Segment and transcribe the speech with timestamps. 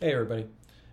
[0.00, 0.46] Hey, everybody.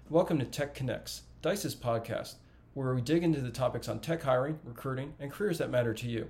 [0.09, 2.37] Welcome to Tech Connects, Dice's podcast,
[2.73, 6.09] where we dig into the topics on tech hiring, recruiting, and careers that matter to
[6.09, 6.27] you.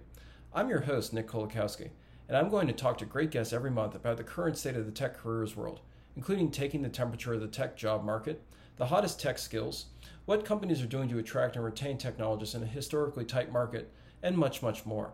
[0.53, 1.91] I'm your host, Nick Kolakowski,
[2.27, 4.85] and I'm going to talk to great guests every month about the current state of
[4.85, 5.79] the tech careers world,
[6.17, 8.43] including taking the temperature of the tech job market,
[8.75, 9.85] the hottest tech skills,
[10.25, 13.89] what companies are doing to attract and retain technologists in a historically tight market,
[14.21, 15.13] and much, much more.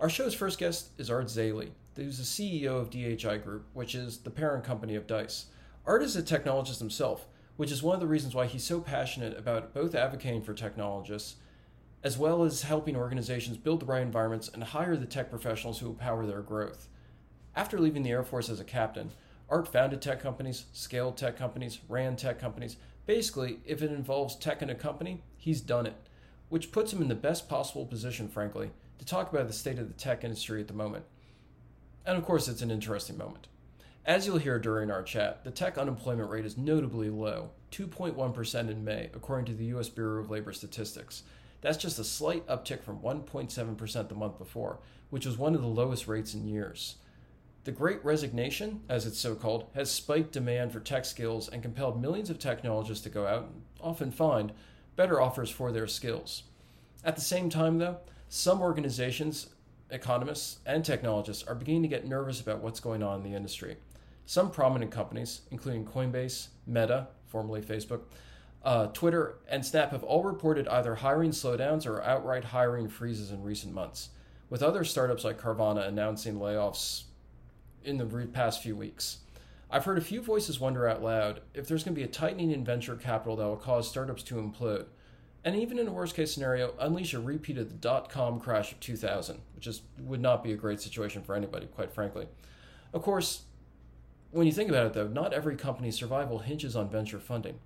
[0.00, 4.18] Our show's first guest is Art Zeile, who's the CEO of DHI Group, which is
[4.18, 5.46] the parent company of DICE.
[5.84, 9.36] Art is a technologist himself, which is one of the reasons why he's so passionate
[9.36, 11.36] about both advocating for technologists
[12.04, 15.86] as well as helping organizations build the right environments and hire the tech professionals who
[15.86, 16.88] will power their growth.
[17.54, 19.12] After leaving the Air Force as a captain,
[19.48, 22.76] Art founded tech companies, scaled tech companies, ran tech companies.
[23.06, 25.96] Basically, if it involves tech in a company, he's done it,
[26.48, 29.88] which puts him in the best possible position, frankly, to talk about the state of
[29.88, 31.04] the tech industry at the moment.
[32.06, 33.46] And of course, it's an interesting moment.
[34.04, 38.82] As you'll hear during our chat, the tech unemployment rate is notably low 2.1% in
[38.82, 39.88] May, according to the U.S.
[39.88, 41.22] Bureau of Labor Statistics.
[41.60, 45.68] That's just a slight uptick from 1.7% the month before, which was one of the
[45.68, 46.96] lowest rates in years.
[47.62, 52.02] The Great Resignation, as it's so called, has spiked demand for tech skills and compelled
[52.02, 54.50] millions of technologists to go out and often find
[54.96, 56.42] better offers for their skills.
[57.04, 59.50] At the same time, though, some organizations,
[59.90, 63.76] economists, and technologists are beginning to get nervous about what's going on in the industry.
[64.26, 68.02] Some prominent companies, including Coinbase, Meta, formerly Facebook,
[68.64, 73.42] uh, Twitter, and Snap, have all reported either hiring slowdowns or outright hiring freezes in
[73.42, 74.10] recent months,
[74.48, 77.04] with other startups like Carvana announcing layoffs
[77.84, 79.18] in the past few weeks.
[79.70, 82.50] I've heard a few voices wonder out loud if there's going to be a tightening
[82.50, 84.84] in venture capital that will cause startups to implode,
[85.44, 88.70] and even in a worst case scenario, unleash a repeat of the dot com crash
[88.70, 92.28] of 2000, which is, would not be a great situation for anybody, quite frankly.
[92.92, 93.42] Of course,
[94.32, 97.58] when you think about it, though, not every company's survival hinges on venture funding.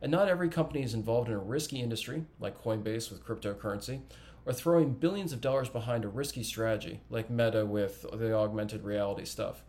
[0.00, 4.00] And not every company is involved in a risky industry, like Coinbase with cryptocurrency,
[4.46, 9.24] or throwing billions of dollars behind a risky strategy, like Meta with the augmented reality
[9.24, 9.62] stuff.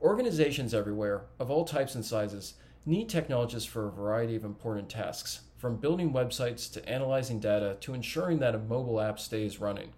[0.00, 5.42] Organizations everywhere, of all types and sizes, need technologists for a variety of important tasks,
[5.56, 9.92] from building websites to analyzing data to ensuring that a mobile app stays running.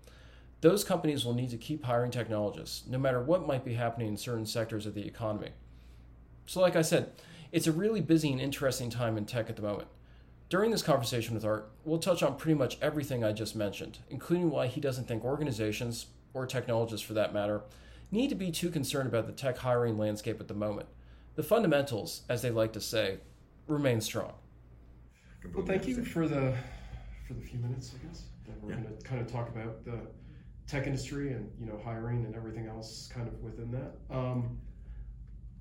[0.61, 4.17] Those companies will need to keep hiring technologists, no matter what might be happening in
[4.17, 5.51] certain sectors of the economy.
[6.47, 7.13] So, like I said,
[7.53, 9.89] it's a really busy and interesting time in tech at the moment.
[10.49, 14.51] During this conversation with Art, we'll touch on pretty much everything I just mentioned, including
[14.51, 17.63] why he doesn't think organizations, or technologists for that matter,
[18.11, 20.89] need to be too concerned about the tech hiring landscape at the moment.
[21.37, 23.19] The fundamentals, as they like to say,
[23.67, 24.33] remain strong.
[25.55, 26.55] Well, thank you for the
[27.27, 28.25] for the few minutes, I guess.
[28.47, 28.81] That we're yeah.
[28.81, 29.99] going to kind of talk about the
[30.67, 34.15] tech industry and you know hiring and everything else kind of within that.
[34.15, 34.59] Um,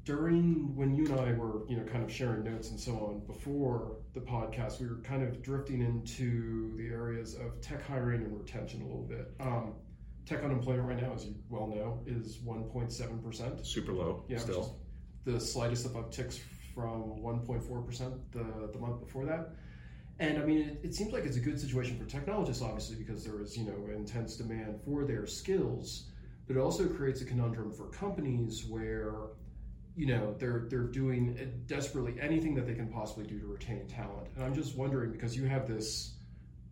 [0.05, 3.21] during when you and I were, you know, kind of sharing notes and so on
[3.25, 8.37] before the podcast, we were kind of drifting into the areas of tech hiring and
[8.37, 9.31] retention a little bit.
[9.39, 9.73] Um,
[10.25, 13.65] tech unemployment right now, as you well know, is 1.7 percent.
[13.65, 14.25] Super low.
[14.27, 14.77] Yeah, still.
[15.23, 16.39] the slightest of upticks
[16.75, 19.53] from 1.4 percent the the month before that.
[20.19, 23.23] And I mean, it, it seems like it's a good situation for technologists, obviously, because
[23.23, 26.09] there is you know intense demand for their skills.
[26.45, 29.13] But it also creates a conundrum for companies where
[29.95, 33.87] you know they're they're doing uh, desperately anything that they can possibly do to retain
[33.87, 34.27] talent.
[34.35, 36.15] And i'm just wondering because you have this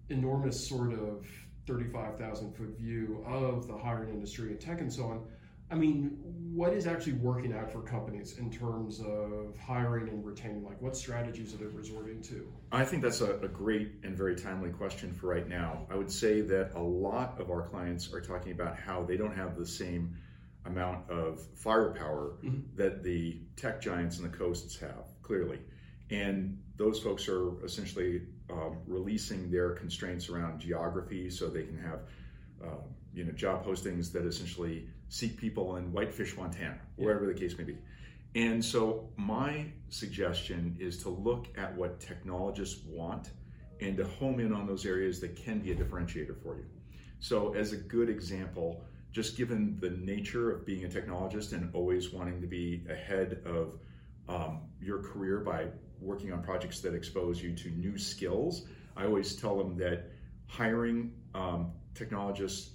[0.09, 1.25] enormous sort of
[1.67, 5.23] 35,000 foot view of the hiring industry and tech and so on
[5.69, 6.17] i mean
[6.53, 10.65] what is actually working out for companies in terms of hiring and retaining?
[10.65, 12.51] Like what strategies are they resorting to?
[12.71, 15.87] I think that's a, a great and very timely question for right now.
[15.89, 19.35] I would say that a lot of our clients are talking about how they don't
[19.35, 20.15] have the same
[20.65, 22.61] amount of firepower mm-hmm.
[22.75, 25.59] that the tech giants and the coasts have, clearly.
[26.09, 31.99] And those folks are essentially um, releasing their constraints around geography so they can have
[32.63, 32.81] uh,
[33.13, 37.63] you know job postings that essentially seek people in Whitefish, Montana, wherever the case may
[37.63, 37.77] be.
[38.35, 43.29] And so my suggestion is to look at what technologists want
[43.81, 46.65] and to home in on those areas that can be a differentiator for you.
[47.19, 52.11] So as a good example, just given the nature of being a technologist and always
[52.11, 53.79] wanting to be ahead of
[54.29, 55.67] um, your career by
[55.99, 58.65] working on projects that expose you to new skills,
[58.95, 60.11] I always tell them that
[60.47, 62.71] hiring um, technologists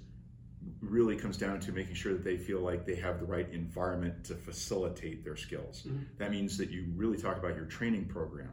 [0.81, 4.25] really comes down to making sure that they feel like they have the right environment
[4.25, 5.85] to facilitate their skills.
[5.87, 6.03] Mm-hmm.
[6.19, 8.51] That means that you really talk about your training program.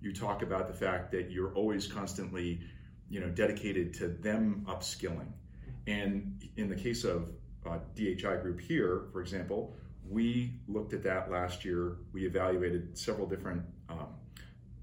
[0.00, 2.60] You talk about the fact that you're always constantly,
[3.08, 5.32] you know, dedicated to them upskilling
[5.86, 7.28] and in the case of
[7.66, 9.74] uh, DHI Group here, for example,
[10.08, 11.96] we looked at that last year.
[12.12, 14.08] We evaluated several different um,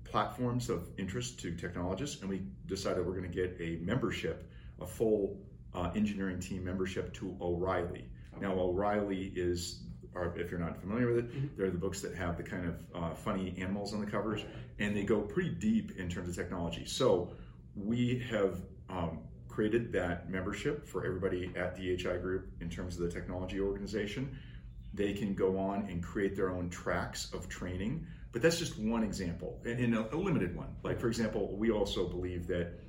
[0.03, 4.50] platforms of interest to technologists, and we decided we're going to get a membership,
[4.81, 5.38] a full
[5.73, 8.05] uh, engineering team membership to O'Reilly.
[8.35, 8.45] Okay.
[8.45, 9.83] Now, O'Reilly is,
[10.13, 11.47] or if you're not familiar with it, mm-hmm.
[11.57, 14.41] they're the books that have the kind of uh, funny animals on the covers,
[14.79, 16.85] and they go pretty deep in terms of technology.
[16.85, 17.31] So
[17.75, 19.19] we have um,
[19.53, 24.35] created that membership for everybody at DHI Group in terms of the technology organization.
[24.95, 29.03] They can go on and create their own tracks of training, but that's just one
[29.03, 30.75] example, and, a, a limited one.
[30.83, 32.79] Like for example, we also believe that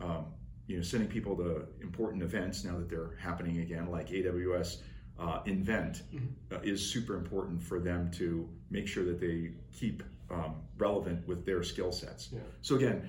[0.00, 0.26] um,
[0.66, 4.78] you know sending people to important events now that they're happening again, like AWS
[5.18, 6.54] uh, Invent, mm-hmm.
[6.54, 11.44] uh, is super important for them to make sure that they keep um, relevant with
[11.44, 12.30] their skill sets.
[12.32, 12.40] Yeah.
[12.62, 13.08] So again,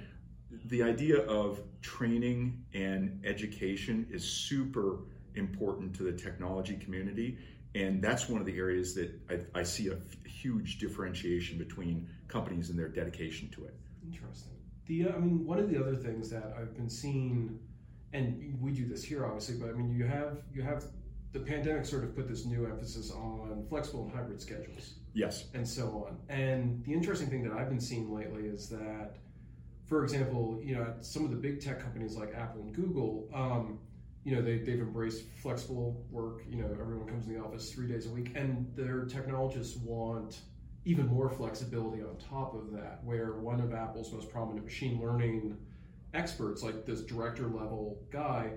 [0.66, 5.00] the idea of training and education is super
[5.36, 7.38] important to the technology community.
[7.76, 12.10] And that's one of the areas that I, I see a f- huge differentiation between
[12.28, 13.76] companies and their dedication to it.
[14.04, 14.54] Interesting.
[14.86, 17.60] The, uh, I mean, one of the other things that I've been seeing,
[18.14, 20.86] and we do this here obviously, but I mean, you have you have
[21.34, 24.96] the pandemic sort of put this new emphasis on flexible and hybrid schedules.
[25.14, 25.46] Yes.
[25.54, 26.18] And so on.
[26.30, 29.18] And the interesting thing that I've been seeing lately is that
[29.88, 33.80] for example, you know, some of the big tech companies like Apple and Google, um,
[34.24, 36.44] you know, they, they've embraced flexible work.
[36.50, 40.39] You know, everyone comes in the office three days a week, and their technologists want
[40.84, 43.00] even more flexibility on top of that.
[43.06, 45.57] Where one of Apple's most prominent machine learning
[46.13, 48.51] experts, like this director level guy,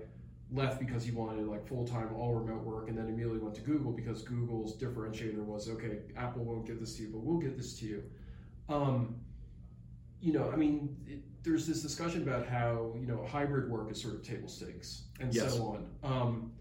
[0.52, 3.60] left because he wanted like full time, all remote work, and then immediately went to
[3.60, 7.56] Google because Google's differentiator was okay, Apple won't give this to you, but we'll give
[7.56, 8.02] this to you.
[8.68, 9.14] Um,
[10.20, 14.00] you know, I mean, it, there's this discussion about how you know hybrid work is
[14.00, 15.54] sort of table stakes and yes.
[15.54, 16.12] so on.
[16.12, 16.52] Um,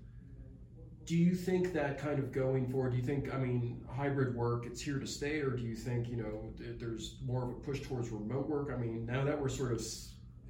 [1.09, 2.91] do you think that kind of going forward?
[2.91, 6.07] Do you think, I mean, hybrid work it's here to stay, or do you think
[6.07, 8.69] you know there's more of a push towards remote work?
[8.71, 9.83] I mean, now that we're sort of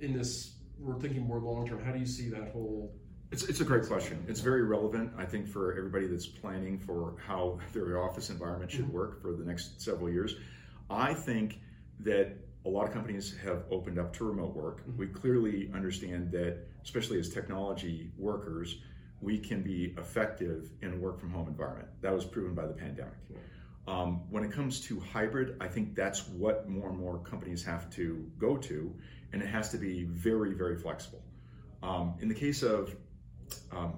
[0.02, 1.82] in this, we're thinking more long term.
[1.82, 2.94] How do you see that whole?
[3.32, 4.22] It's, it's a great question.
[4.28, 8.82] It's very relevant, I think, for everybody that's planning for how their office environment should
[8.82, 8.98] mm-hmm.
[8.98, 10.36] work for the next several years.
[10.90, 11.62] I think
[12.02, 12.36] that
[12.66, 14.82] a lot of companies have opened up to remote work.
[14.82, 14.98] Mm-hmm.
[14.98, 18.78] We clearly understand that, especially as technology workers,
[19.22, 21.90] we can be effective in a work from home environment.
[22.02, 23.14] That was proven by the pandemic.
[23.88, 27.90] Um, when it comes to hybrid, I think that's what more and more companies have
[27.92, 28.94] to go to,
[29.34, 31.24] and it has to be very, very flexible.
[31.82, 32.96] Um, in the case of
[33.72, 33.96] um,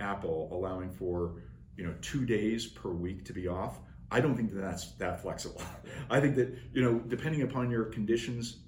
[0.00, 1.42] Apple allowing for
[1.76, 5.20] you know two days per week to be off, I don't think that that's that
[5.20, 5.62] flexible.
[6.10, 8.58] I think that, you know, depending upon your conditions,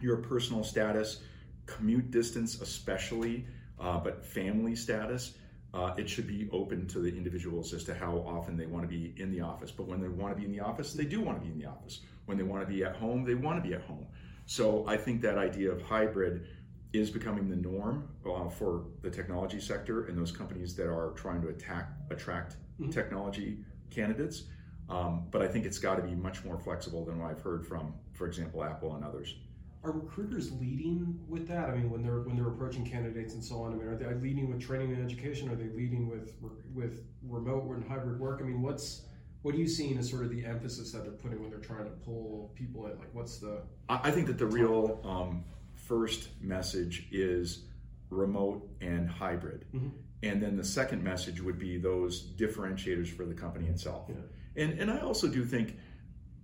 [0.00, 1.22] your personal status,
[1.66, 3.46] commute distance, especially,
[3.78, 5.34] uh, but family status,
[5.74, 8.88] uh, it should be open to the individuals as to how often they want to
[8.88, 9.70] be in the office.
[9.70, 11.58] But when they want to be in the office, they do want to be in
[11.58, 12.00] the office.
[12.26, 14.06] When they want to be at home, they want to be at home.
[14.46, 16.46] So I think that idea of hybrid
[16.92, 21.40] is becoming the norm uh, for the technology sector and those companies that are trying
[21.40, 22.90] to attack, attract mm-hmm.
[22.90, 23.58] technology
[23.90, 24.44] candidates.
[24.92, 27.66] Um, but I think it's got to be much more flexible than what I've heard
[27.66, 29.36] from, for example, Apple and others.
[29.84, 31.70] Are recruiters leading with that?
[31.70, 33.72] I mean, when they're when they're approaching candidates and so on.
[33.72, 35.48] I mean, are they leading with training and education?
[35.48, 36.34] Are they leading with
[36.72, 38.40] with remote and hybrid work?
[38.40, 39.06] I mean, what's
[39.40, 41.84] what are you seeing as sort of the emphasis that they're putting when they're trying
[41.84, 42.96] to pull people in?
[42.98, 43.62] Like, what's the?
[43.88, 45.42] I think that the real um,
[45.74, 47.64] first message is
[48.08, 49.88] remote and hybrid, mm-hmm.
[50.22, 54.04] and then the second message would be those differentiators for the company itself.
[54.08, 54.16] Yeah.
[54.56, 55.76] And and I also do think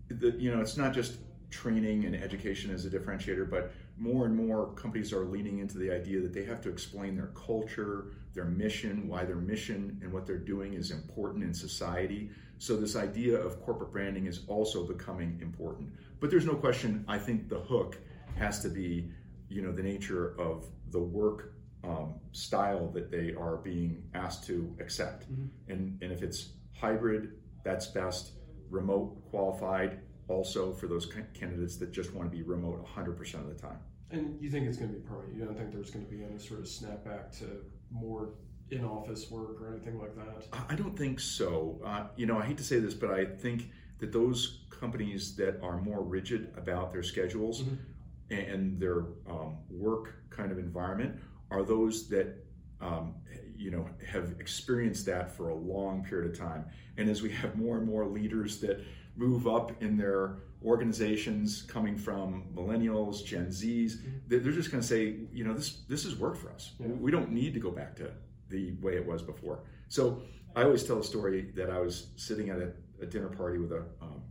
[0.09, 1.19] that you know it's not just
[1.51, 5.91] training and education as a differentiator, but more and more companies are leaning into the
[5.91, 10.27] idea that they have to explain their culture, their mission, why their mission and what
[10.27, 12.31] they're doing is important in society.
[12.59, 15.91] So this idea of corporate branding is also becoming important.
[16.21, 17.05] But there's no question.
[17.09, 17.99] I think the hook
[18.37, 19.11] has to be,
[19.49, 24.75] you know, the nature of the work um, style that they are being asked to
[24.81, 25.31] accept.
[25.33, 25.73] Mm-hmm.
[25.73, 27.33] And and if it's hybrid
[27.69, 28.33] that's best.
[28.71, 33.55] Remote qualified also for those candidates that just want to be remote 100% of the
[33.55, 33.79] time.
[34.11, 35.37] And you think it's going to be permanent?
[35.37, 37.45] You don't think there's going to be any sort of snapback to
[37.91, 38.31] more
[38.71, 40.47] in office work or anything like that?
[40.69, 41.81] I don't think so.
[41.85, 45.61] Uh, you know, I hate to say this, but I think that those companies that
[45.63, 48.35] are more rigid about their schedules mm-hmm.
[48.35, 51.17] and their um, work kind of environment
[51.51, 52.47] are those that
[52.81, 53.15] um,
[53.59, 56.65] you know have experienced that for a long period of time
[56.97, 58.81] and as we have more and more leaders that
[59.17, 64.19] move up in their organizations coming from millennials gen z's mm-hmm.
[64.29, 66.87] they're just going to say you know this this has worked for us yeah.
[66.87, 68.11] we don't need to go back to
[68.49, 70.23] the way it was before so
[70.57, 72.73] i always tell a story that i was sitting at a,
[73.03, 74.23] a dinner party with a, um,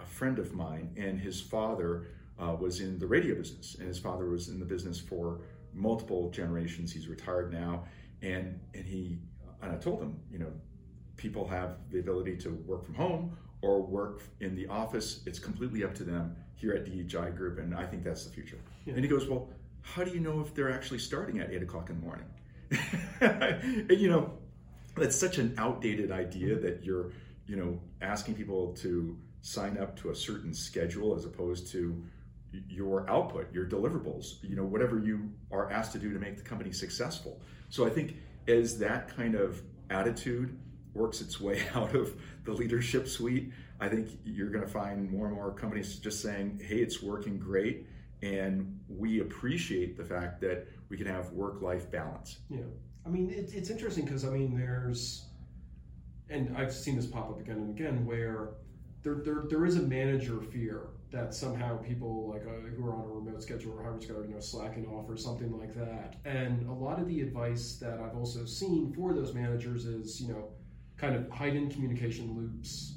[0.00, 2.08] a friend of mine and his father
[2.38, 5.40] uh, was in the radio business, and his father was in the business for
[5.72, 6.92] multiple generations.
[6.92, 7.84] He's retired now,
[8.22, 9.18] and and he
[9.62, 10.52] and I told him, you know,
[11.16, 15.22] people have the ability to work from home or work in the office.
[15.26, 18.58] It's completely up to them here at DHI Group, and I think that's the future.
[18.84, 18.94] Yeah.
[18.94, 19.48] And he goes, well,
[19.80, 22.26] how do you know if they're actually starting at eight o'clock in the morning?
[24.00, 24.32] you know,
[24.96, 26.64] that's such an outdated idea mm-hmm.
[26.64, 27.12] that you're,
[27.46, 32.02] you know, asking people to sign up to a certain schedule as opposed to
[32.68, 36.42] your output, your deliverables, you know, whatever you are asked to do to make the
[36.42, 37.40] company successful.
[37.68, 38.16] So I think
[38.48, 40.58] as that kind of attitude
[40.94, 45.26] works its way out of the leadership suite, I think you're going to find more
[45.26, 47.86] and more companies just saying, hey, it's working great.
[48.22, 52.38] And we appreciate the fact that we can have work life balance.
[52.48, 52.60] Yeah.
[53.04, 55.26] I mean, it, it's interesting because, I mean, there's,
[56.30, 58.54] and I've seen this pop up again and again, where
[59.06, 63.02] there, there, there is a manager fear that somehow people like uh, who are on
[63.02, 66.16] a remote schedule or hybrid schedule, you know, slacking off or something like that.
[66.24, 70.32] And a lot of the advice that I've also seen for those managers is, you
[70.32, 70.48] know,
[70.96, 72.96] kind of hidden communication loops,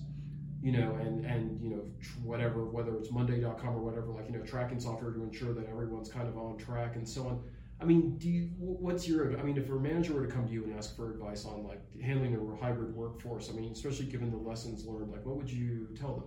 [0.63, 1.83] you know, and and you know
[2.23, 6.09] whatever, whether it's Monday.com or whatever, like you know, tracking software to ensure that everyone's
[6.09, 7.43] kind of on track and so on.
[7.81, 9.39] I mean, do you, what's your?
[9.39, 11.65] I mean, if a manager were to come to you and ask for advice on
[11.65, 15.49] like handling a hybrid workforce, I mean, especially given the lessons learned, like what would
[15.49, 16.25] you tell them?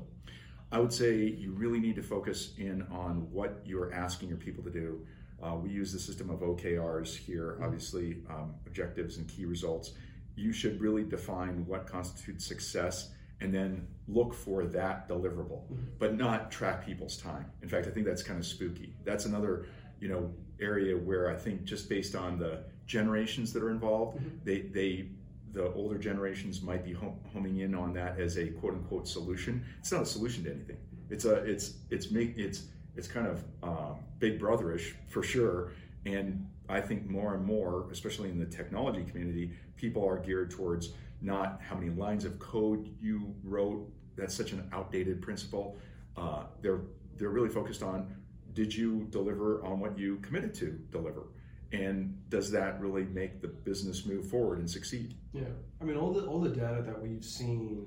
[0.70, 4.64] I would say you really need to focus in on what you're asking your people
[4.64, 5.06] to do.
[5.42, 7.64] Uh, we use the system of OKRs here, mm-hmm.
[7.64, 9.92] obviously, um, objectives and key results.
[10.34, 13.10] You should really define what constitutes success
[13.42, 15.82] and then look for that deliverable, mm-hmm.
[15.98, 17.46] but not track people's time.
[17.60, 18.94] In fact, I think that's kind of spooky.
[19.04, 19.66] That's another,
[20.00, 20.30] you know,
[20.62, 24.36] area where I think just based on the generations that are involved, mm-hmm.
[24.44, 25.08] they they
[25.52, 26.94] the older generations might be
[27.32, 29.64] homing in on that as a quote unquote solution.
[29.80, 30.78] It's not a solution to anything.
[31.10, 32.64] It's a it's it's make it's
[32.96, 35.72] it's kind of uh, big brotherish for sure.
[36.06, 40.90] And I think more and more, especially in the technology community, people are geared towards
[41.20, 43.88] not how many lines of code you wrote.
[44.16, 45.76] That's such an outdated principle.
[46.16, 46.80] Uh, they're
[47.16, 48.14] they're really focused on
[48.54, 51.24] did you deliver on what you committed to deliver
[51.72, 55.42] and does that really make the business move forward and succeed yeah
[55.80, 57.86] i mean all the all the data that we've seen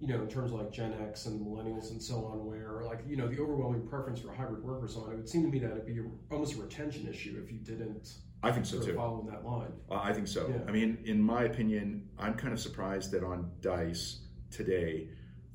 [0.00, 3.00] you know in terms of like gen x and millennials and so on where like
[3.06, 5.70] you know the overwhelming preference for hybrid workers on it would seem to me that
[5.72, 6.00] it'd be
[6.30, 8.14] almost a retention issue if you didn't
[8.44, 8.94] I think so too.
[8.94, 10.46] Following that line, uh, I think so.
[10.48, 10.68] Yeah.
[10.68, 14.18] I mean, in my opinion, I'm kind of surprised that on Dice
[14.50, 15.08] today,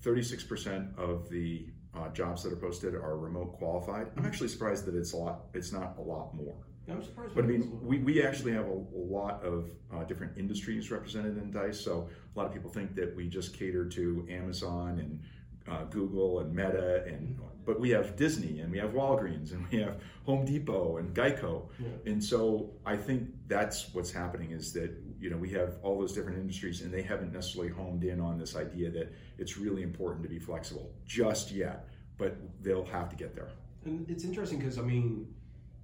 [0.04, 4.08] 36% of the uh, jobs that are posted are remote qualified.
[4.08, 4.26] I'm mm-hmm.
[4.26, 5.42] actually surprised that it's a lot.
[5.54, 6.56] It's not a lot more.
[6.90, 7.36] I'm surprised.
[7.36, 11.38] But I mean, we, we actually have a, a lot of uh, different industries represented
[11.38, 11.80] in Dice.
[11.80, 15.20] So a lot of people think that we just cater to Amazon and
[15.68, 19.80] uh, Google and Meta, and but we have Disney and we have Walgreens and we
[19.80, 22.12] have Home Depot and Geico, yeah.
[22.12, 26.14] and so I think that's what's happening is that you know we have all those
[26.14, 30.24] different industries and they haven't necessarily homed in on this idea that it's really important
[30.24, 33.50] to be flexible just yet, but they'll have to get there.
[33.86, 35.28] And it's interesting because I mean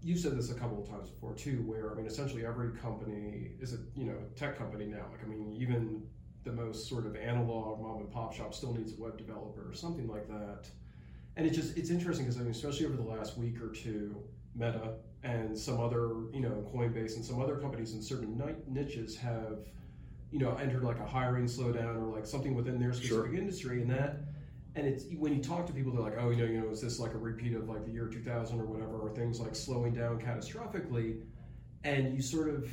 [0.06, 3.51] you've said this a couple of times before too, where I mean, essentially every company
[3.60, 5.08] is a you know tech company now.
[5.12, 6.04] Like I mean, even
[6.44, 9.74] the most sort of analog mom and pop shop still needs a web developer or
[9.74, 10.68] something like that.
[11.36, 14.15] And it's just it's interesting because I mean, especially over the last week or two,
[14.54, 14.94] Meta
[15.25, 19.60] and some other you know Coinbase and some other companies in certain niches have
[20.32, 23.36] you know entered like a hiring slowdown or like something within their specific sure.
[23.36, 24.20] industry, and that
[24.75, 26.82] and it's when you talk to people, they're like, oh, you know, you know, is
[26.82, 29.94] this like a repeat of like the year 2000 or whatever, or things like slowing
[29.94, 31.22] down catastrophically?
[31.84, 32.70] And you sort of,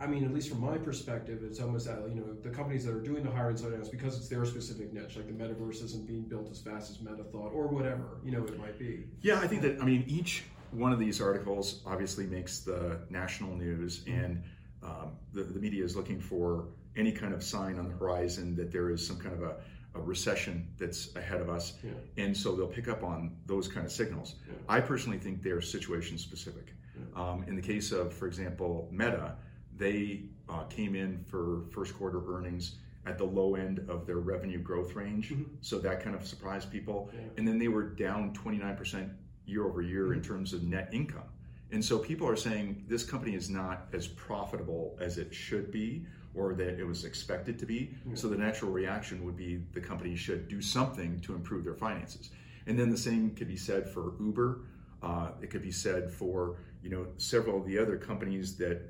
[0.00, 2.94] I mean, at least from my perspective, it's almost that you know the companies that
[2.94, 6.22] are doing the hiring slowdowns because it's their specific niche, like the metaverse isn't being
[6.22, 9.04] built as fast as Meta thought, or whatever you know it might be.
[9.20, 13.54] Yeah, I think that I mean each one of these articles obviously makes the national
[13.54, 14.24] news, mm-hmm.
[14.24, 14.44] and
[14.82, 18.72] um, the, the media is looking for any kind of sign on the horizon that
[18.72, 19.56] there is some kind of a
[19.94, 21.74] a recession that's ahead of us.
[21.82, 21.90] Yeah.
[22.16, 24.36] And so they'll pick up on those kind of signals.
[24.46, 24.54] Yeah.
[24.68, 26.72] I personally think they're situation specific.
[26.96, 27.22] Yeah.
[27.22, 29.36] Um, in the case of, for example, Meta,
[29.76, 34.60] they uh, came in for first quarter earnings at the low end of their revenue
[34.60, 35.30] growth range.
[35.30, 35.54] Mm-hmm.
[35.60, 37.10] So that kind of surprised people.
[37.36, 39.10] And then they were down 29%
[39.46, 40.14] year over year mm-hmm.
[40.14, 41.28] in terms of net income.
[41.70, 46.04] And so people are saying this company is not as profitable as it should be
[46.34, 47.94] or that it was expected to be.
[48.06, 48.14] Yeah.
[48.14, 52.30] So the natural reaction would be the company should do something to improve their finances.
[52.66, 54.60] And then the same could be said for Uber.
[55.02, 58.82] Uh, it could be said for you know several of the other companies that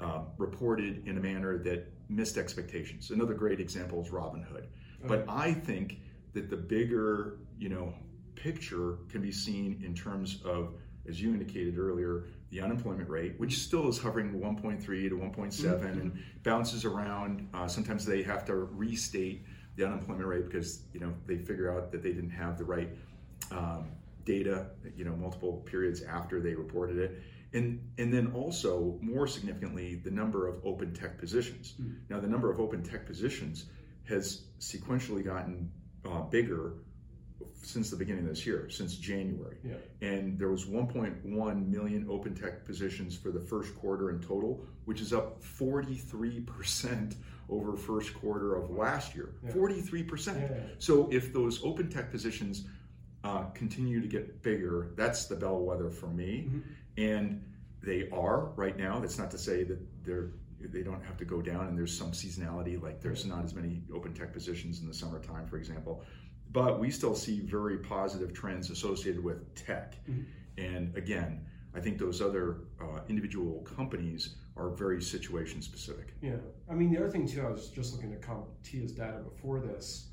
[0.00, 3.10] um, reported in a manner that missed expectations.
[3.10, 4.64] Another great example is Robinhood.
[4.64, 5.06] Okay.
[5.06, 6.00] But I think
[6.32, 7.94] that the bigger you know
[8.42, 10.74] picture can be seen in terms of,
[11.08, 16.00] as you indicated earlier, the unemployment rate, which still is hovering 1.3 to 1.7 mm-hmm.
[16.00, 17.48] and bounces around.
[17.54, 19.44] Uh, sometimes they have to restate
[19.76, 22.90] the unemployment rate because you know they figure out that they didn't have the right
[23.52, 23.86] um,
[24.24, 24.66] data,
[24.96, 27.22] you know, multiple periods after they reported it.
[27.52, 31.74] And, and then also, more significantly, the number of open tech positions.
[31.80, 31.92] Mm-hmm.
[32.08, 33.66] Now, the number of open tech positions
[34.08, 35.70] has sequentially gotten
[36.04, 36.74] uh, bigger
[37.62, 39.56] since the beginning of this year, since January.
[39.62, 39.74] Yeah.
[40.00, 45.00] And there was 1.1 million open tech positions for the first quarter in total, which
[45.00, 47.14] is up 43%
[47.48, 49.34] over first quarter of last year.
[49.44, 49.52] Yeah.
[49.52, 50.40] 43%.
[50.40, 50.56] Yeah.
[50.78, 52.64] So if those open tech positions
[53.24, 56.48] uh, continue to get bigger, that's the bellwether for me.
[56.48, 56.60] Mm-hmm.
[56.96, 57.44] And
[57.82, 58.98] they are right now.
[59.00, 60.30] That's not to say that they're
[60.68, 63.82] they don't have to go down and there's some seasonality like there's not as many
[63.94, 66.04] open tech positions in the summertime for example
[66.52, 70.22] but we still see very positive trends associated with tech mm-hmm.
[70.58, 76.36] and again i think those other uh, individual companies are very situation specific yeah
[76.70, 80.10] i mean the other thing too i was just looking at CompTIA's data before this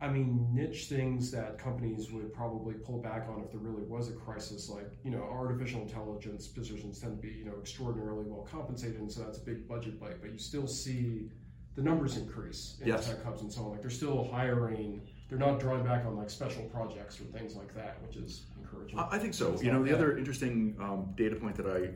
[0.00, 4.08] I mean, niche things that companies would probably pull back on if there really was
[4.08, 8.46] a crisis, like you know, artificial intelligence positions tend to be you know extraordinarily well
[8.48, 10.20] compensated, and so that's a big budget bite.
[10.20, 11.30] But you still see
[11.74, 13.08] the numbers increase in yes.
[13.08, 13.70] tech hubs and so on.
[13.72, 15.02] Like they're still hiring.
[15.28, 18.98] They're not drawing back on like special projects or things like that, which is encouraging.
[18.98, 19.60] I think so.
[19.60, 21.90] you know, the other interesting um, data point that I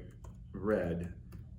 [0.52, 1.12] read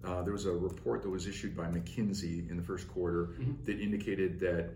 [0.04, 3.54] uh, there was a report that was issued by McKinsey in the first quarter mm-hmm.
[3.66, 4.72] that indicated that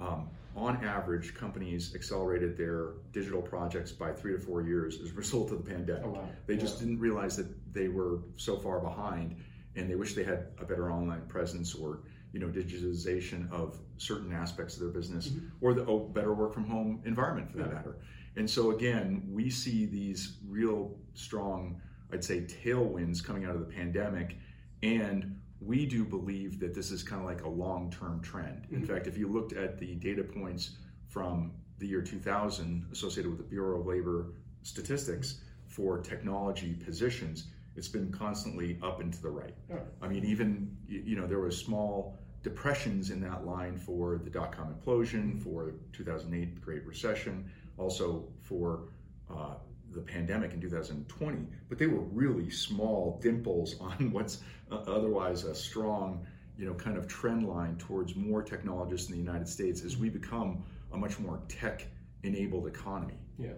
[0.00, 5.14] um, on average, companies accelerated their digital projects by three to four years as a
[5.14, 6.02] result of the pandemic.
[6.04, 6.28] Oh, wow.
[6.46, 6.60] They yeah.
[6.60, 9.36] just didn't realize that they were so far behind,
[9.76, 12.00] and they wish they had a better online presence or
[12.32, 15.46] you know digitization of certain aspects of their business mm-hmm.
[15.60, 17.74] or the oh, better work from home environment for that yeah.
[17.74, 17.96] matter.
[18.36, 21.80] And so again, we see these real strong,
[22.12, 24.36] I'd say, tailwinds coming out of the pandemic,
[24.82, 28.66] and we do believe that this is kind of like a long term trend.
[28.70, 28.92] In mm-hmm.
[28.92, 30.76] fact, if you looked at the data points
[31.08, 37.88] from the year 2000 associated with the Bureau of Labor statistics for technology positions, it's
[37.88, 39.54] been constantly up and to the right.
[39.72, 39.78] Oh.
[40.02, 44.56] I mean, even, you know, there was small depressions in that line for the dot
[44.56, 48.88] com implosion, for 2008 Great Recession, also for
[49.30, 49.54] uh,
[49.92, 54.38] the pandemic in 2020, but they were really small dimples on what's
[54.70, 56.24] uh, otherwise a strong,
[56.56, 60.08] you know, kind of trend line towards more technologists in the United States as we
[60.08, 63.18] become a much more tech-enabled economy.
[63.38, 63.50] Yeah.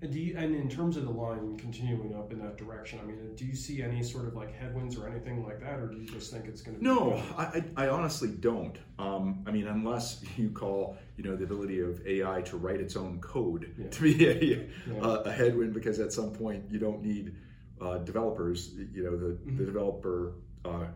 [0.00, 3.06] And do you, and in terms of the line continuing up in that direction, I
[3.06, 5.96] mean, do you see any sort of like headwinds or anything like that, or do
[5.96, 6.80] you just think it's going to?
[6.80, 8.78] Be No, I, I, honestly don't.
[9.00, 12.94] Um, I mean, unless you call you know the ability of AI to write its
[12.94, 13.88] own code yeah.
[13.88, 15.00] to be a, yeah.
[15.02, 17.34] a, a, headwind, because at some point you don't need
[17.80, 18.74] uh, developers.
[18.92, 19.56] You know, the mm-hmm.
[19.56, 20.34] the developer
[20.64, 20.86] uh,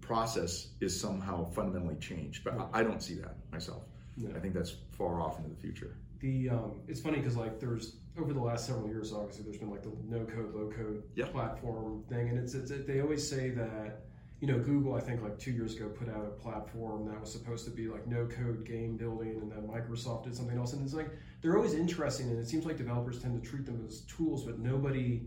[0.00, 3.82] process is somehow fundamentally changed, but I, I don't see that myself.
[4.34, 7.96] I think that's far off into the future the um, it's funny because like there's
[8.18, 12.02] over the last several years obviously there's been like the no code low code platform
[12.08, 14.02] thing and it's, it's it, they always say that
[14.40, 17.30] you know google i think like two years ago put out a platform that was
[17.30, 20.84] supposed to be like no code game building and then microsoft did something else and
[20.84, 24.00] it's like they're always interesting and it seems like developers tend to treat them as
[24.02, 25.22] tools but nobody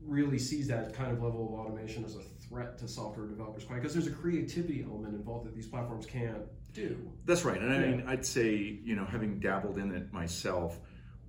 [0.00, 3.76] really sees that kind of level of automation as a threat to software developers quite
[3.76, 6.42] because there's a creativity element involved that these platforms can't
[6.74, 7.10] do.
[7.24, 7.60] That's right.
[7.60, 10.78] And I mean, I'd say, you know, having dabbled in it myself,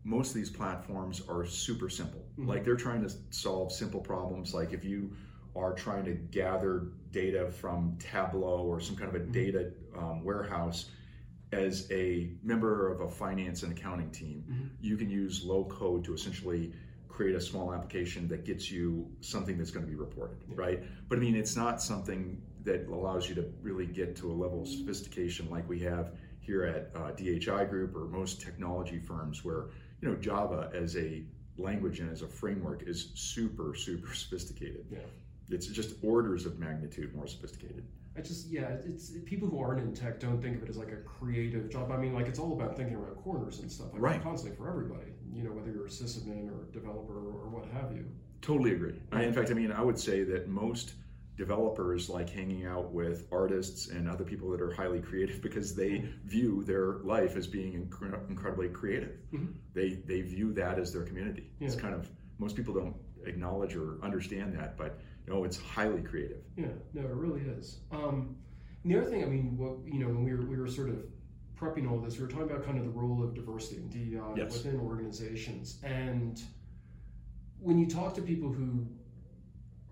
[0.04, 2.22] most of these platforms are super simple.
[2.34, 2.50] Mm-hmm.
[2.50, 4.54] Like they're trying to solve simple problems.
[4.54, 5.16] Like if you
[5.56, 9.32] are trying to gather data from Tableau or some kind of a mm-hmm.
[9.32, 10.92] data um, warehouse
[11.52, 14.68] as a member of a finance and accounting team, mm-hmm.
[14.82, 16.74] you can use low code to essentially
[17.15, 20.84] create a small application that gets you something that's going to be reported, right?
[21.08, 24.63] But I mean, it's not something that allows you to really get to a level
[24.63, 29.67] of sophistication like we have here at uh, DHI Group or most technology firms, where
[30.01, 31.23] you know Java as a
[31.58, 34.86] language and as a framework is super super sophisticated.
[34.91, 34.99] Yeah.
[35.49, 37.86] It's just orders of magnitude more sophisticated.
[38.17, 40.91] I just yeah, it's people who aren't in tech don't think of it as like
[40.91, 41.91] a creative job.
[41.91, 43.93] I mean, like it's all about thinking around corners and stuff.
[43.93, 44.21] Like right.
[44.21, 45.12] Constantly for everybody.
[45.36, 48.06] You know, whether you're a sysadmin or a developer or what have you.
[48.41, 48.95] Totally agree.
[49.12, 50.93] I, in fact, I mean, I would say that most
[51.38, 56.06] developers like hanging out with artists and other people that are highly creative because they
[56.26, 59.17] view their life as being inc- incredibly creative.
[59.34, 59.52] Mm-hmm.
[59.74, 61.50] They they view that as their community.
[61.60, 61.67] Yeah.
[61.67, 62.95] It's kind of most people don't
[63.26, 66.43] acknowledge or understand that, but no, it's highly creative.
[66.56, 67.80] Yeah, no, it really is.
[67.91, 68.36] Um,
[68.84, 70.98] the other thing, I mean, what you know, when we were we were sort of
[71.56, 74.20] prepping all this, we were talking about kind of the role of diversity and DEI
[74.36, 74.54] yes.
[74.54, 75.80] within organizations.
[75.84, 76.41] And
[77.60, 78.86] when you talk to people who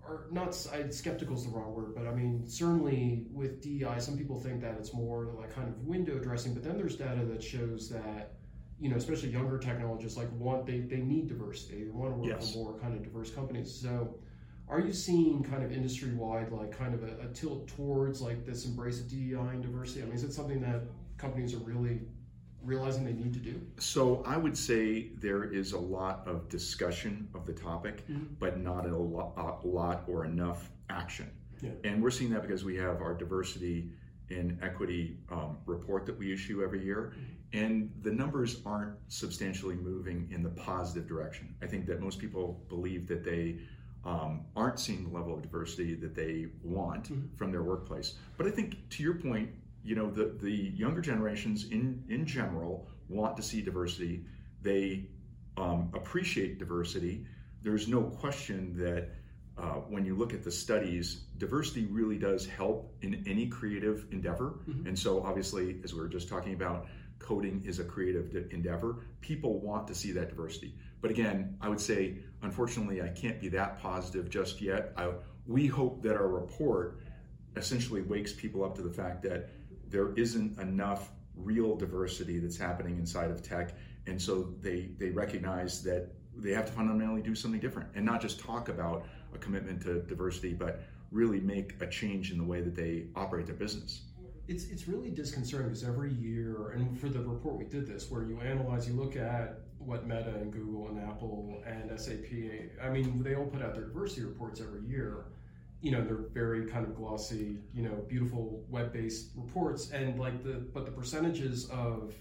[0.06, 4.18] are not I, skeptical is the wrong word, but I mean certainly with DEI, some
[4.18, 6.52] people think that it's more like kind of window dressing.
[6.54, 8.34] But then there's data that shows that
[8.80, 11.84] you know, especially younger technologists, like want they they need diversity.
[11.84, 12.52] They want to work yes.
[12.52, 13.74] for more kind of diverse companies.
[13.74, 14.16] So
[14.68, 18.44] are you seeing kind of industry wide, like kind of a, a, tilt towards like
[18.46, 20.02] this embrace of DEI and diversity?
[20.02, 20.82] I mean, is it something that
[21.24, 22.00] companies are really
[22.62, 23.60] realizing they need to do?
[23.78, 28.34] So I would say there is a lot of discussion of the topic, mm-hmm.
[28.38, 31.30] but not a lot, a lot or enough action.
[31.60, 31.70] Yeah.
[31.84, 33.90] And we're seeing that because we have our diversity
[34.30, 37.64] and equity um, report that we issue every year, mm-hmm.
[37.64, 41.54] and the numbers aren't substantially moving in the positive direction.
[41.62, 43.58] I think that most people believe that they
[44.04, 47.34] um, aren't seeing the level of diversity that they want mm-hmm.
[47.36, 48.14] from their workplace.
[48.36, 49.50] But I think to your point,
[49.84, 54.24] you know, the, the younger generations in, in general want to see diversity.
[54.62, 55.10] They
[55.56, 57.26] um, appreciate diversity.
[57.62, 59.10] There's no question that
[59.56, 64.60] uh, when you look at the studies, diversity really does help in any creative endeavor.
[64.68, 64.88] Mm-hmm.
[64.88, 66.86] And so, obviously, as we were just talking about,
[67.18, 68.96] coding is a creative endeavor.
[69.20, 70.74] People want to see that diversity.
[71.00, 74.92] But again, I would say, unfortunately, I can't be that positive just yet.
[74.96, 75.10] I,
[75.46, 77.00] we hope that our report
[77.56, 79.50] essentially wakes people up to the fact that
[79.90, 83.76] there isn't enough real diversity that's happening inside of tech.
[84.06, 88.20] And so they, they recognize that they have to fundamentally do something different and not
[88.20, 92.60] just talk about a commitment to diversity, but really make a change in the way
[92.60, 94.02] that they operate their business
[94.46, 98.24] it's it's really disconcerting because every year, and for the report we did this, where
[98.24, 102.26] you analyze, you look at what Meta and Google and Apple and SAP,
[102.82, 105.26] I mean, they all put out their diversity reports every year.
[105.84, 110.54] You know, they're very kind of glossy, you know, beautiful web-based reports, and like the
[110.74, 112.14] but the percentages of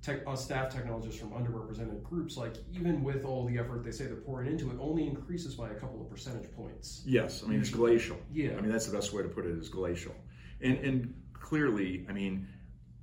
[0.00, 4.06] tech, uh, staff technologists from underrepresented groups, like even with all the effort they say
[4.06, 7.02] they're pouring into it, only increases by a couple of percentage points.
[7.04, 8.18] Yes, I mean it's glacial.
[8.32, 10.14] Yeah, I mean that's the best way to put it is glacial,
[10.62, 12.48] and and clearly, I mean,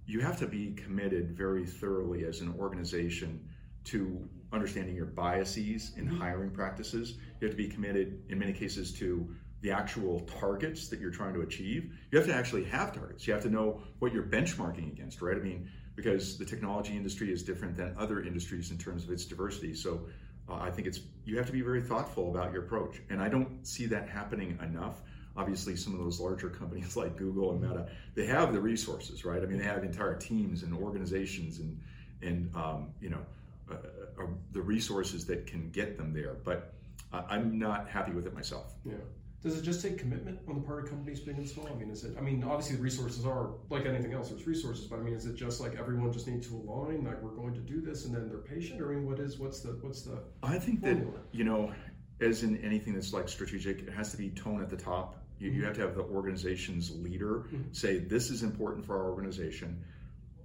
[0.07, 3.47] you have to be committed very thoroughly as an organization
[3.83, 6.17] to understanding your biases in mm-hmm.
[6.17, 7.17] hiring practices.
[7.39, 11.33] You have to be committed, in many cases, to the actual targets that you're trying
[11.33, 11.93] to achieve.
[12.11, 13.27] You have to actually have targets.
[13.27, 15.37] You have to know what you're benchmarking against, right?
[15.37, 19.25] I mean, because the technology industry is different than other industries in terms of its
[19.25, 19.73] diversity.
[19.75, 20.01] So
[20.49, 23.29] uh, I think it's you have to be very thoughtful about your approach, and I
[23.29, 25.01] don't see that happening enough
[25.35, 29.41] obviously some of those larger companies like Google and Meta, they have the resources, right?
[29.41, 31.79] I mean, they have entire teams and organizations and
[32.21, 33.25] and um, you know
[33.69, 33.75] uh,
[34.21, 36.35] uh, the resources that can get them there.
[36.43, 36.73] But
[37.13, 38.73] uh, I'm not happy with it myself.
[38.85, 38.93] Yeah.
[39.41, 41.67] Does it just take commitment on the part of companies big and small?
[41.67, 42.15] I mean, is it?
[42.17, 44.29] I mean, obviously the resources are like anything else.
[44.29, 47.03] There's resources, but I mean, is it just like everyone just needs to align?
[47.03, 48.81] Like we're going to do this, and then they're patient.
[48.81, 49.39] Or I mean, what is?
[49.39, 49.69] What's the?
[49.81, 50.19] What's the?
[50.43, 51.11] I think formula?
[51.11, 51.71] that you know,
[52.19, 55.49] as in anything that's like strategic, it has to be tone at the top you,
[55.51, 57.71] you have to have the organization's leader mm-hmm.
[57.71, 59.83] say, This is important for our organization.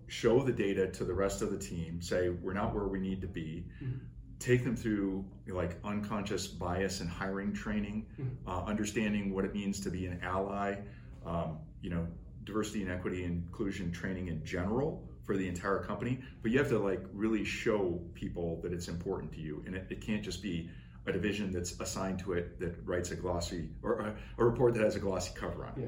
[0.08, 2.00] Show the data to the rest of the team.
[2.00, 3.66] Say, We're not where we need to be.
[3.82, 3.98] Mm-hmm.
[4.38, 8.48] Take them through like unconscious bias and hiring training, mm-hmm.
[8.48, 10.76] uh, understanding what it means to be an ally,
[11.24, 12.06] um, you know,
[12.44, 16.20] diversity and equity and inclusion training in general for the entire company.
[16.42, 19.86] But you have to like really show people that it's important to you, and it,
[19.90, 20.70] it can't just be
[21.06, 24.82] a division that's assigned to it that writes a glossy or a, a report that
[24.82, 25.82] has a glossy cover on it.
[25.82, 25.86] Yeah.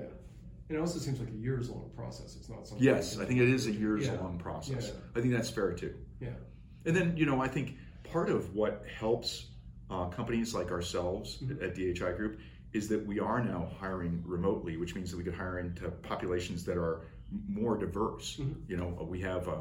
[0.68, 2.36] And it also seems like a years long process.
[2.36, 2.86] It's not something.
[2.86, 4.20] Yes, I think it is a years yeah.
[4.20, 4.88] long process.
[4.88, 5.00] Yeah.
[5.16, 5.94] I think that's fair too.
[6.20, 6.28] Yeah.
[6.84, 7.76] And then you know I think
[8.10, 9.46] part of what helps
[9.90, 11.64] uh, companies like ourselves mm-hmm.
[11.64, 12.40] at DHI Group
[12.72, 16.64] is that we are now hiring remotely, which means that we could hire into populations
[16.64, 17.06] that are
[17.48, 18.36] more diverse.
[18.36, 18.70] Mm-hmm.
[18.70, 19.60] You know, we have a,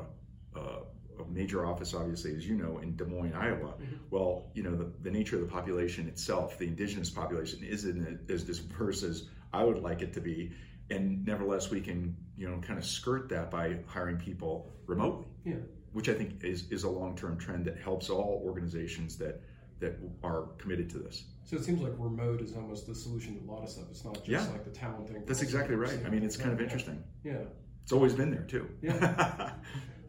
[0.56, 0.80] a
[1.20, 3.74] a major office, obviously, as you know, in Des Moines, Iowa.
[3.74, 3.96] Mm-hmm.
[4.10, 8.44] Well, you know, the, the nature of the population itself, the indigenous population, isn't as
[8.44, 10.52] diverse as I would like it to be.
[10.90, 15.26] And nevertheless, we can, you know, kind of skirt that by hiring people remotely.
[15.44, 15.56] Yeah.
[15.98, 19.42] Which I think is, is a long term trend that helps all organizations that
[19.80, 21.24] that are committed to this.
[21.46, 23.86] So it seems like remote is almost the solution to a lot of stuff.
[23.90, 24.52] It's not just yeah.
[24.52, 25.24] like the talent thing.
[25.26, 26.00] That's exactly right.
[26.06, 27.04] I mean, it's kind of interesting.
[27.24, 27.46] Yeah.
[27.82, 28.70] It's always been there too.
[28.80, 29.54] Yeah.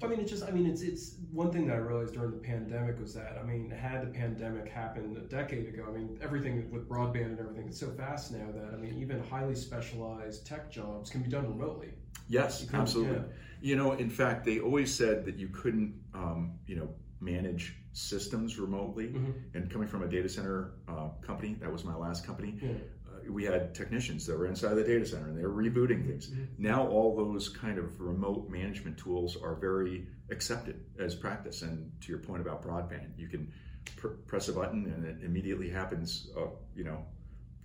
[0.03, 2.37] I mean, it's just, I mean, it's it's one thing that I realized during the
[2.37, 6.71] pandemic was that, I mean, had the pandemic happened a decade ago, I mean, everything
[6.71, 10.71] with broadband and everything is so fast now that, I mean, even highly specialized tech
[10.71, 11.95] jobs can be done remotely.
[12.29, 13.17] Yes, absolutely.
[13.17, 13.23] Yeah.
[13.61, 16.89] You know, in fact, they always said that you couldn't, um, you know,
[17.21, 19.09] manage systems remotely.
[19.09, 19.31] Mm-hmm.
[19.55, 22.59] And coming from a data center uh, company, that was my last company.
[22.63, 22.71] Yeah.
[23.09, 26.29] Uh, we had technicians that were inside the data center and they were rebooting things.
[26.29, 26.45] Mm-hmm.
[26.59, 31.63] Now all those kind of remote management tools are very accepted as practice.
[31.63, 33.53] And to your point about broadband, you can
[33.97, 36.29] pr- press a button and it immediately happens.
[36.37, 37.05] Uh, you know,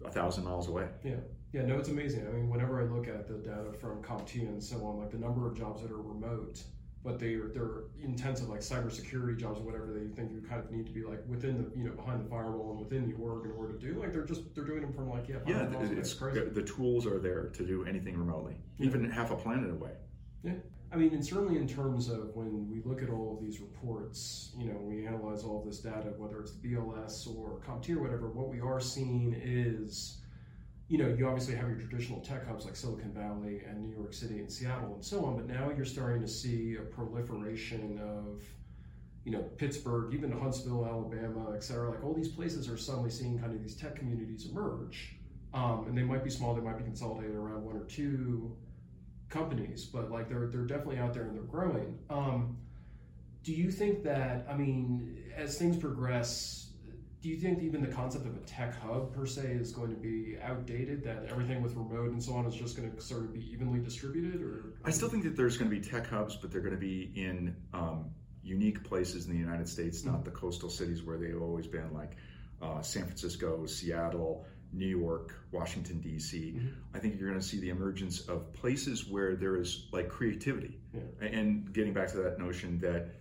[0.04, 0.88] a thousand miles away.
[1.04, 1.16] Yeah.
[1.54, 2.28] Yeah, no, it's amazing.
[2.28, 5.20] I mean, whenever I look at the data from CompTIA and so on, like the
[5.20, 6.64] number of jobs that are remote,
[7.04, 10.88] but they're they're intensive like cybersecurity jobs or whatever they think you kind of need
[10.88, 13.52] to be like within the you know behind the firewall and within the org in
[13.52, 16.40] order to do like they're just they're doing them from like yeah yeah it's, crazy.
[16.40, 18.86] the tools are there to do anything remotely yeah.
[18.86, 19.92] even half a planet away
[20.44, 20.54] yeah
[20.92, 24.52] I mean, and certainly in terms of when we look at all of these reports,
[24.56, 28.02] you know, we analyze all of this data, whether it's the BLS or CompTIA or
[28.04, 30.22] whatever, what we are seeing is
[30.90, 34.14] you know, you obviously have your traditional tech hubs like Silicon Valley and New York
[34.14, 38.44] City and Seattle and so on, but now you're starting to see a proliferation of,
[39.24, 41.90] you know, Pittsburgh, even Huntsville, Alabama, et cetera.
[41.90, 45.16] Like all these places are suddenly seeing kind of these tech communities emerge.
[45.54, 48.56] Um, and they might be small, they might be consolidated around one or two
[49.30, 51.98] companies, but like they're they're definitely out there and they're growing.
[52.10, 52.58] Um,
[53.44, 56.72] do you think that I mean, as things progress,
[57.24, 59.96] do you think even the concept of a tech hub per se is going to
[59.96, 61.06] be outdated?
[61.06, 63.80] That everything with remote and so on is just going to sort of be evenly
[63.80, 66.76] distributed, or I still think that there's going to be tech hubs, but they're going
[66.76, 68.12] to be in um,
[68.44, 70.12] unique places in the United States, mm-hmm.
[70.12, 72.18] not the coastal cities where they've always been, like
[72.62, 76.56] uh, San Francisco, Seattle, New York, Washington D.C.
[76.58, 76.68] Mm-hmm.
[76.94, 80.78] I think you're going to see the emergence of places where there is like creativity,
[80.94, 81.26] yeah.
[81.26, 83.16] and getting back to that notion that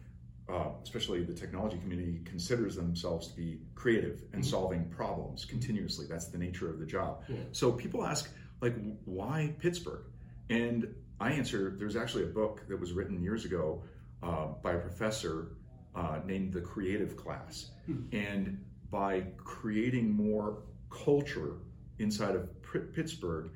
[0.49, 4.51] uh, especially the technology community, considers themselves to be creative and mm-hmm.
[4.51, 6.07] solving problems continuously.
[6.09, 7.23] That's the nature of the job.
[7.29, 7.37] Yeah.
[7.53, 8.75] So people ask, like,
[9.05, 10.05] why Pittsburgh?
[10.51, 13.83] And I answer, there's actually a book that was written years ago
[14.23, 15.53] uh, by a professor
[15.95, 17.71] uh, named The Creative Class.
[17.89, 18.17] Mm-hmm.
[18.17, 21.59] And by creating more culture
[21.99, 22.49] inside of
[22.95, 23.51] Pittsburgh,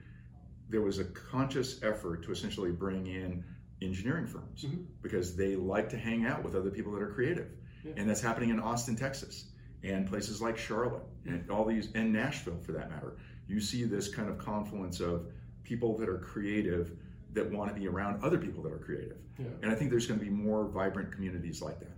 [0.69, 3.45] there was a conscious effort to essentially bring in
[3.83, 4.83] engineering firms mm-hmm.
[5.03, 7.49] because they like to hang out with other people that are creative.
[7.85, 7.93] Yeah.
[7.97, 9.47] And that's happening in Austin, Texas,
[9.83, 13.17] and places like Charlotte, and all these, and Nashville for that matter.
[13.47, 15.27] You see this kind of confluence of
[15.63, 16.93] people that are creative
[17.33, 19.19] that want to be around other people that are creative.
[19.39, 19.47] Yeah.
[19.63, 21.93] And I think there's going to be more vibrant communities like that.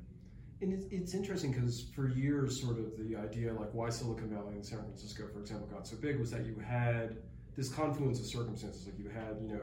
[0.61, 4.55] And it's, it's interesting because for years, sort of the idea, like why Silicon Valley
[4.55, 7.19] and San Francisco, for example, got so big was that you had
[7.57, 8.87] this confluence of circumstances.
[8.87, 9.62] Like you had, you know,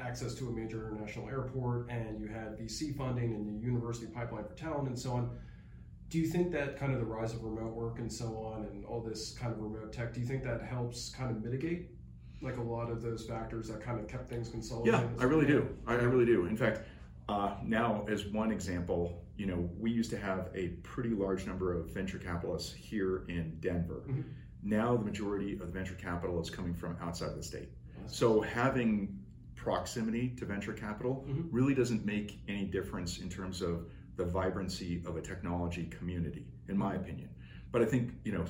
[0.00, 4.44] access to a major international airport and you had VC funding and the university pipeline
[4.44, 5.30] for talent and so on.
[6.08, 8.84] Do you think that kind of the rise of remote work and so on and
[8.84, 11.90] all this kind of remote tech, do you think that helps kind of mitigate
[12.42, 15.00] like a lot of those factors that kind of kept things consolidated?
[15.00, 15.68] Yeah, I really do.
[15.86, 16.46] I, I really do.
[16.46, 16.80] In fact,
[17.28, 21.72] uh, now as one example, you know, we used to have a pretty large number
[21.72, 24.02] of venture capitalists here in Denver.
[24.08, 24.22] Mm-hmm.
[24.62, 27.68] Now the majority of the venture capital is coming from outside of the state.
[28.06, 29.19] So having
[29.62, 31.42] proximity to venture capital mm-hmm.
[31.54, 36.76] really doesn't make any difference in terms of the vibrancy of a technology community, in
[36.76, 37.28] my opinion.
[37.70, 38.44] But I think, you know,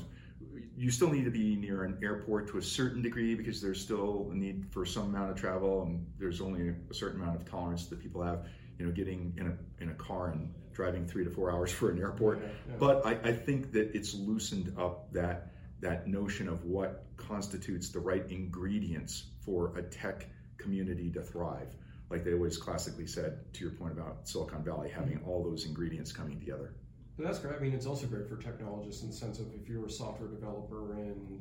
[0.76, 4.28] you still need to be near an airport to a certain degree because there's still
[4.32, 7.86] a need for some amount of travel and there's only a certain amount of tolerance
[7.86, 8.46] that people have,
[8.78, 11.90] you know, getting in a, in a car and driving three to four hours for
[11.90, 12.38] an airport.
[12.40, 12.74] Yeah, yeah.
[12.78, 17.98] But I, I think that it's loosened up that that notion of what constitutes the
[17.98, 20.26] right ingredients for a tech
[20.60, 21.74] community to thrive.
[22.10, 25.28] Like they always classically said, to your point about Silicon Valley, having mm-hmm.
[25.28, 26.74] all those ingredients coming together.
[27.16, 27.54] But that's great.
[27.54, 30.28] I mean, it's also great for technologists in the sense of if you're a software
[30.28, 31.40] developer in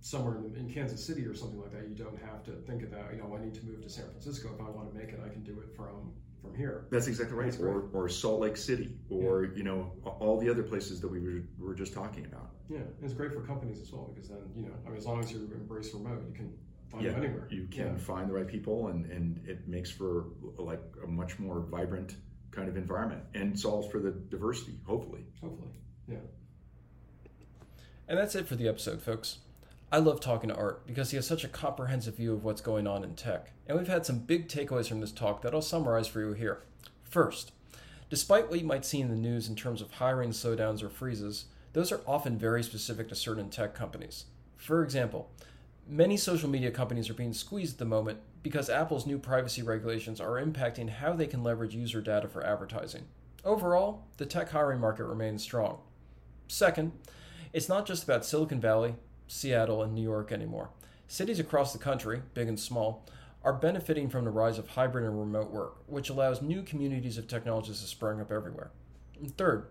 [0.00, 2.90] somewhere in, in, Kansas City or something like that, you don't have to think of
[2.90, 3.06] that.
[3.10, 5.20] You know, I need to move to San Francisco if I want to make it.
[5.24, 6.86] I can do it from from here.
[6.90, 7.50] That's exactly right.
[7.50, 9.56] That's or, or Salt Lake City, or yeah.
[9.56, 12.50] you know, all the other places that we were, were just talking about.
[12.68, 15.20] Yeah, it's great for companies as well because then you know, I mean, as long
[15.20, 16.52] as you embrace remote, you can
[16.94, 17.46] find yeah, them anywhere.
[17.50, 17.96] You can yeah.
[17.96, 20.26] find the right people, and and it makes for
[20.58, 22.16] like a much more vibrant
[22.50, 24.78] kind of environment, and solves for the diversity.
[24.86, 25.24] Hopefully.
[25.40, 25.70] Hopefully,
[26.08, 26.16] yeah.
[28.08, 29.38] And that's it for the episode, folks.
[29.90, 32.86] I love talking to Art because he has such a comprehensive view of what's going
[32.86, 36.08] on in tech, and we've had some big takeaways from this talk that I'll summarize
[36.08, 36.62] for you here.
[37.02, 37.52] First,
[38.10, 41.46] despite what you might see in the news in terms of hiring slowdowns or freezes,
[41.74, 44.26] those are often very specific to certain tech companies.
[44.56, 45.30] For example,
[45.86, 50.18] Many social media companies are being squeezed at the moment because Apple's new privacy regulations
[50.18, 53.04] are impacting how they can leverage user data for advertising.
[53.44, 55.80] Overall, the tech hiring market remains strong.
[56.48, 56.92] Second,
[57.52, 58.94] it's not just about Silicon Valley,
[59.28, 60.70] Seattle, and New York anymore.
[61.06, 63.04] Cities across the country, big and small,
[63.42, 67.28] are benefiting from the rise of hybrid and remote work, which allows new communities of
[67.28, 68.70] technologists to spring up everywhere.
[69.20, 69.66] And third,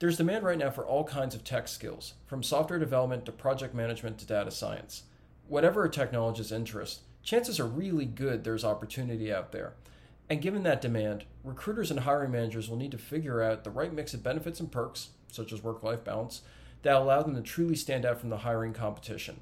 [0.00, 3.74] there's demand right now for all kinds of tech skills, from software development to project
[3.74, 5.04] management to data science.
[5.48, 9.74] Whatever a technologist's interest, chances are really good there's opportunity out there.
[10.28, 13.92] And given that demand, recruiters and hiring managers will need to figure out the right
[13.92, 16.42] mix of benefits and perks, such as work life balance,
[16.82, 19.40] that allow them to truly stand out from the hiring competition.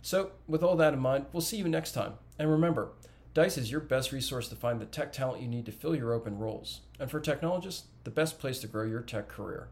[0.00, 2.14] So, with all that in mind, we'll see you next time.
[2.38, 2.90] And remember,
[3.34, 6.12] Dice is your best resource to find the tech talent you need to fill your
[6.12, 6.80] open roles.
[7.00, 9.68] And for technologists, the best place to grow your tech career.